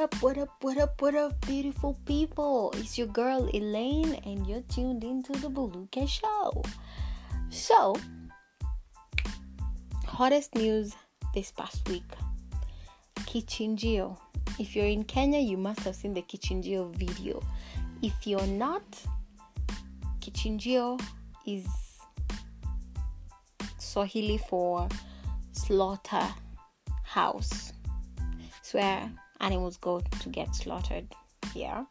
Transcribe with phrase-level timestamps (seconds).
[0.00, 2.72] up, what up, what up, what up, beautiful people?
[2.78, 6.62] It's your girl Elaine, and you're tuned into the Buluke Show.
[7.50, 7.94] So,
[10.06, 10.94] hottest news
[11.34, 12.10] this past week
[13.26, 14.16] Kichinjio.
[14.58, 17.42] If you're in Kenya, you must have seen the Kichinjio video.
[18.00, 18.82] If you're not,
[20.20, 20.98] Kichinjio
[21.46, 21.66] is
[23.76, 24.88] Swahili for
[25.52, 26.26] slaughter
[27.04, 27.74] house.
[28.60, 31.06] It's where animals go to get slaughtered
[31.52, 31.86] here.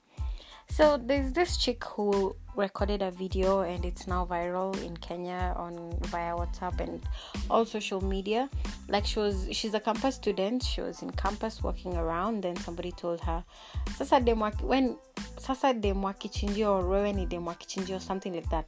[0.71, 5.97] So there's this chick who recorded a video and it's now viral in Kenya on
[6.03, 7.01] via WhatsApp and
[7.49, 8.49] all social media.
[8.87, 12.91] Like she was she's a campus student, she was in campus walking around, then somebody
[12.91, 13.43] told her,
[13.95, 14.97] Sasa demwa when
[15.37, 18.67] Sasa demwa kichinjio or wewe ni demwa kichinjio or something like that.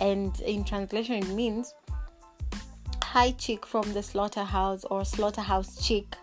[0.00, 1.74] And in translation it means
[3.02, 6.16] hi chick from the slaughterhouse or slaughterhouse chick.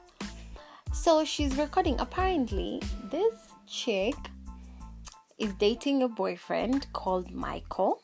[0.92, 2.00] So she's recording.
[2.00, 3.34] Apparently, this
[3.68, 4.16] chick
[5.38, 8.02] is dating a boyfriend called Michael.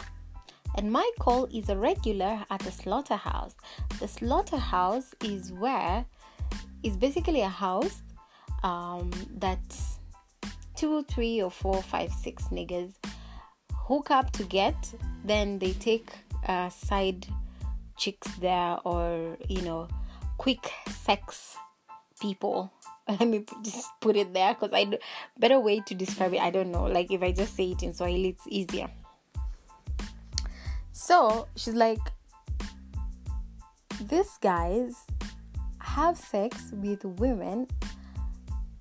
[0.77, 3.55] And Michael is a regular at the slaughterhouse.
[3.99, 6.05] The slaughterhouse is where
[6.83, 8.03] is basically a house
[8.63, 9.59] um, that
[10.75, 12.93] two, three, or four, five, six niggas
[13.73, 14.75] hook up to get.
[15.23, 16.11] Then they take
[16.47, 17.25] uh, side
[17.97, 19.87] chicks there, or you know,
[20.37, 21.57] quick sex
[22.25, 22.73] people.
[23.07, 24.97] Let me just put it there because I
[25.37, 26.41] better way to describe it.
[26.41, 26.85] I don't know.
[26.85, 28.89] Like if I just say it in Swahili, it's easier.
[30.91, 32.01] So she's like,
[34.09, 35.05] these guys
[35.79, 37.67] have sex with women,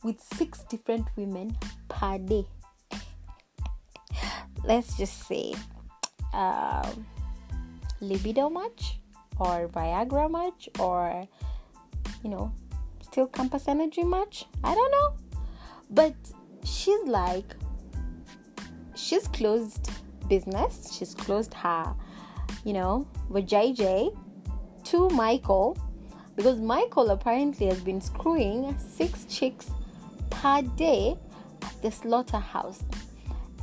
[0.02, 1.56] with six different women
[1.88, 2.46] per day.
[4.64, 5.54] Let's just say,
[6.32, 7.06] um,
[8.00, 8.98] libido much,
[9.38, 11.28] or Viagra much, or
[12.22, 12.52] you know,
[13.14, 14.44] still campus energy much?
[14.64, 15.14] I don't know.
[15.88, 16.16] But
[16.64, 17.54] she's like,
[18.96, 19.88] she's closed
[20.28, 20.92] business.
[20.92, 21.94] She's closed her,
[22.64, 24.18] you know, with JJ
[24.90, 25.78] to Michael
[26.34, 29.70] because Michael apparently has been screwing six chicks
[30.30, 31.16] per day
[31.62, 32.82] at the slaughterhouse.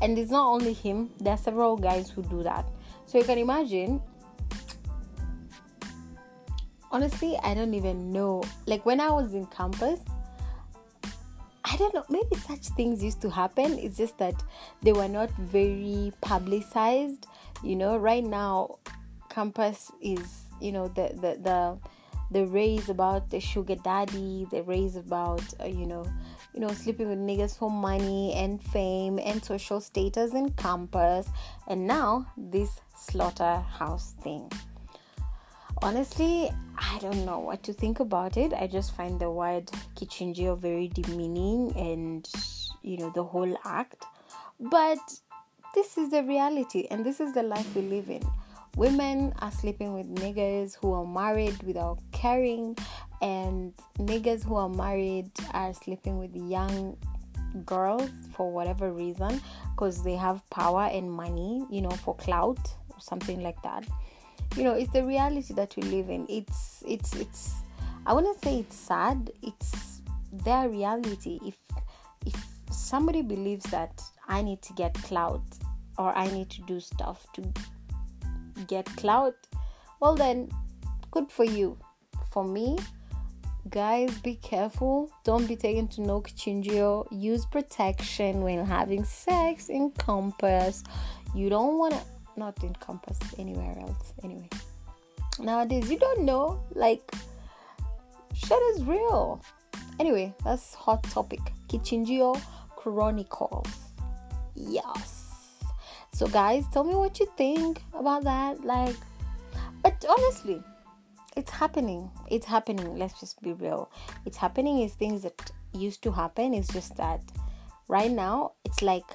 [0.02, 2.66] And it's not only him, there are several guys who do that.
[3.06, 4.02] So you can imagine
[6.92, 8.44] honestly, I don't even know.
[8.66, 10.00] Like when I was in campus,
[11.64, 13.78] I don't know, maybe such things used to happen.
[13.80, 14.44] It's just that
[14.82, 17.28] they were not very publicized.
[17.64, 18.80] You know, right now,
[19.30, 21.78] campus is, you know, the, the, the,
[22.32, 26.06] the raise about the sugar daddy, the raise about, uh, you know,
[26.54, 31.30] you know, sleeping with niggas for money and fame and social status in campus,
[31.68, 34.52] and now this slaughterhouse thing
[35.82, 38.54] honestly i don't know what to think about it.
[38.54, 42.28] I just find the word kichinjio very demeaning and
[42.82, 44.06] you know the whole act.
[44.60, 45.00] But
[45.74, 48.22] this is the reality and this is the life we live in.
[48.76, 52.78] Women are sleeping with niggas who are married without caring
[53.22, 56.98] and niggas who are married are sleeping with young
[57.66, 59.42] girls for whatever reason
[59.76, 62.60] because they have power and money you know for clout
[62.90, 63.86] or something like that
[64.56, 66.26] you know it's the reality that we live in.
[66.30, 67.54] It's it's it's
[68.06, 69.32] i wouldn't say it's sad.
[69.42, 70.02] It's
[70.32, 71.40] their reality.
[71.46, 71.58] If
[72.26, 72.36] if
[72.72, 75.44] somebody believes that i need to get clout
[75.98, 77.44] or i need to do stuff to
[78.68, 79.36] get clout
[80.00, 80.50] well then
[81.12, 81.78] good for you.
[82.32, 82.78] For me
[83.70, 85.12] guys be careful.
[85.24, 90.84] Don't be taken to no kichinjio use protection when having sex in campus
[91.36, 92.02] you don't want to
[92.38, 94.50] not in campus anywhere else anyway.
[95.40, 97.12] Nowadays you don't know like
[98.34, 99.42] shit is real.
[100.00, 101.42] Anyway that's hot topic.
[101.68, 102.40] Kichinjio
[102.76, 103.68] chronicles.
[104.56, 105.34] Yes.
[106.14, 108.96] So guys tell me what you think about that like
[109.82, 110.62] but honestly
[111.38, 112.12] it's happening.
[112.30, 112.98] It's happening.
[112.98, 113.90] Let's just be real.
[114.26, 116.54] It's happening is things that used to happen.
[116.54, 117.22] It's just that
[117.88, 119.10] right now it's like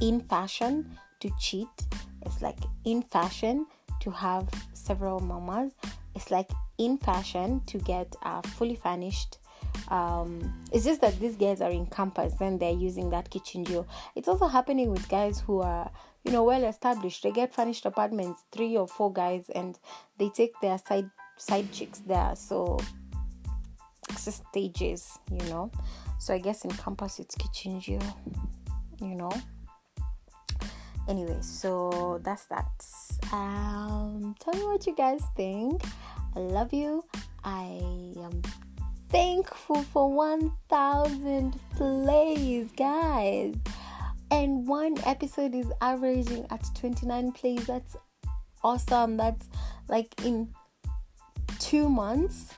[0.00, 1.68] in fashion to cheat
[2.26, 3.66] it's like in fashion
[4.00, 5.72] to have several mamas.
[6.14, 9.38] It's like in fashion to get a fully furnished.
[9.88, 13.86] Um, it's just that these guys are in campus, then they're using that kichinjio.
[14.14, 15.90] It's also happening with guys who are,
[16.24, 17.22] you know, well established.
[17.22, 19.78] They get furnished apartments, three or four guys, and
[20.18, 22.34] they take their side side chicks there.
[22.36, 22.78] So
[24.10, 25.70] it's just stages, you know.
[26.18, 28.02] So I guess in campus it's kichinjio,
[29.00, 29.32] you know
[31.08, 32.66] anyway so that's that
[33.32, 35.82] um tell me what you guys think
[36.36, 37.04] i love you
[37.44, 37.80] i
[38.18, 38.42] am
[39.12, 43.54] thankful for 1000 plays, guys.
[44.30, 47.66] And one episode is averaging at 29 plays.
[47.66, 47.94] That's
[48.64, 49.18] awesome.
[49.18, 49.46] That's
[49.88, 50.48] like in
[51.58, 52.54] two months.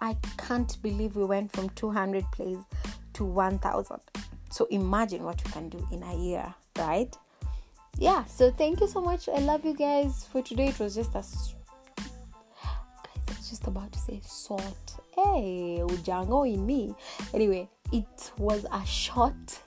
[0.00, 2.58] I can't believe we went from 200 plays
[3.14, 3.98] to 1000.
[4.50, 7.14] So imagine what you can do in a year, right?
[7.98, 9.28] Yeah, so thank you so much.
[9.28, 10.26] I love you guys.
[10.30, 11.22] For today, it was just a
[13.48, 15.00] just about to say salt.
[15.14, 16.94] Hey, Ujango in me.
[17.32, 19.62] Anyway, it was a short,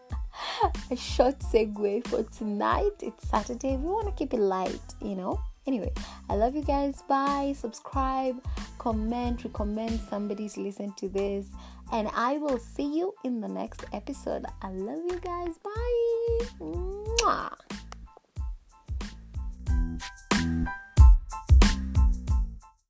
[0.90, 2.92] a short segue for tonight.
[3.00, 3.76] It's Saturday.
[3.76, 5.40] We want to keep it light, you know.
[5.66, 5.92] Anyway,
[6.28, 7.02] I love you guys.
[7.02, 7.54] Bye.
[7.56, 8.42] Subscribe,
[8.78, 11.46] comment, recommend somebody to listen to this.
[11.92, 14.46] And I will see you in the next episode.
[14.62, 15.58] I love you guys.
[15.58, 16.46] Bye.
[16.60, 17.79] Mwah.